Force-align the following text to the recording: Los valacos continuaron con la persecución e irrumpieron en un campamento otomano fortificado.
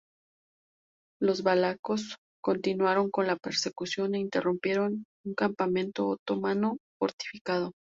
Los 1.21 1.43
valacos 1.43 2.17
continuaron 2.41 3.11
con 3.11 3.27
la 3.27 3.35
persecución 3.35 4.15
e 4.15 4.21
irrumpieron 4.35 4.91
en 4.93 5.05
un 5.27 5.35
campamento 5.35 6.07
otomano 6.07 6.77
fortificado. 6.99 7.73